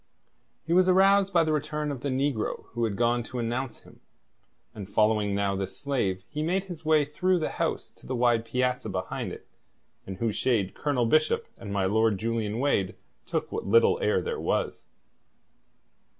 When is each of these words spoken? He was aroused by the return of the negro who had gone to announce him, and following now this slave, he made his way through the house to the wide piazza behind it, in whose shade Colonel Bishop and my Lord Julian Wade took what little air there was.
He 0.65 0.73
was 0.73 0.89
aroused 0.89 1.31
by 1.31 1.43
the 1.43 1.53
return 1.53 1.91
of 1.91 2.01
the 2.01 2.09
negro 2.09 2.65
who 2.71 2.85
had 2.85 2.95
gone 2.95 3.21
to 3.21 3.37
announce 3.37 3.81
him, 3.81 3.99
and 4.73 4.89
following 4.89 5.35
now 5.35 5.55
this 5.55 5.77
slave, 5.77 6.23
he 6.27 6.41
made 6.41 6.63
his 6.63 6.83
way 6.83 7.05
through 7.05 7.37
the 7.37 7.51
house 7.51 7.91
to 7.97 8.07
the 8.07 8.15
wide 8.15 8.43
piazza 8.43 8.89
behind 8.89 9.31
it, 9.31 9.45
in 10.07 10.15
whose 10.15 10.35
shade 10.35 10.73
Colonel 10.73 11.05
Bishop 11.05 11.45
and 11.55 11.71
my 11.71 11.85
Lord 11.85 12.17
Julian 12.17 12.57
Wade 12.57 12.95
took 13.27 13.51
what 13.51 13.67
little 13.67 13.99
air 14.01 14.23
there 14.23 14.39
was. 14.39 14.85